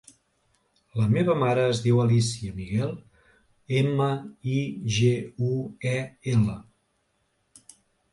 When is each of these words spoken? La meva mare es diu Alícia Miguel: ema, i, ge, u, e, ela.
La 0.99 1.03
meva 1.15 1.33
mare 1.41 1.65
es 1.73 1.81
diu 1.87 1.99
Alícia 2.03 2.55
Miguel: 2.61 2.95
ema, 3.81 4.07
i, 4.55 4.57
ge, 4.95 5.11
u, 5.49 5.51
e, 5.93 5.95
ela. 6.33 6.57